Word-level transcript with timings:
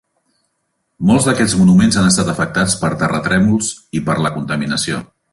Molts 1.09 1.25
d'aquests 1.27 1.53
monuments 1.59 1.99
han 2.01 2.07
estat 2.11 2.31
afectats 2.33 2.75
per 2.85 2.91
terratrèmols 3.03 3.69
i 3.99 4.01
per 4.09 4.17
la 4.27 4.33
contaminació. 4.39 5.03